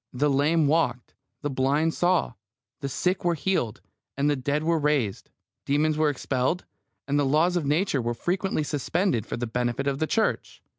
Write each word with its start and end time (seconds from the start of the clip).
The 0.11 0.31
lame 0.31 0.65
walked, 0.65 1.13
the 1.43 1.49
blind 1.51 1.93
saw, 1.93 2.33
the 2.79 2.89
sick 2.89 3.23
were 3.23 3.35
healed, 3.35 3.81
the 4.17 4.35
dead 4.35 4.63
were 4.63 4.79
raised, 4.79 5.29
demons 5.63 5.95
were 5.95 6.09
expelled, 6.09 6.65
and 7.07 7.19
the 7.19 7.23
laws 7.23 7.55
of 7.55 7.67
Nature 7.67 8.01
were 8.01 8.15
frequently 8.15 8.63
suspended 8.63 9.27
for 9.27 9.37
the 9.37 9.45
benefit 9.45 9.85
of 9.85 9.99
the 9.99 10.07
Church. 10.07 10.63